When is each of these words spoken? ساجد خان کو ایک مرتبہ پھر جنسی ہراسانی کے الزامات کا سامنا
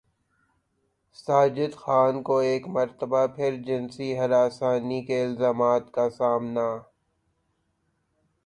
ساجد 1.17 1.73
خان 1.75 2.21
کو 2.23 2.37
ایک 2.39 2.67
مرتبہ 2.67 3.25
پھر 3.35 3.61
جنسی 3.65 4.09
ہراسانی 4.19 5.01
کے 5.05 5.23
الزامات 5.23 5.91
کا 5.93 6.09
سامنا 6.09 6.67